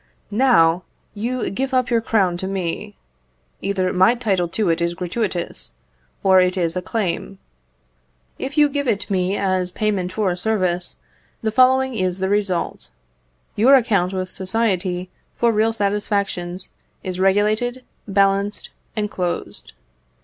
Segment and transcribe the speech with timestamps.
[0.31, 0.81] _"Now,
[1.13, 2.97] you give up your crown to me.
[3.61, 5.73] Either my title to it is gratuitous,
[6.23, 7.37] or it is a claim.
[8.39, 10.95] If you give it me as payment for a service,
[11.43, 12.89] the following is the result:
[13.55, 16.73] your account with society for real satisfactions
[17.03, 19.73] is regulated, balanced, and closed.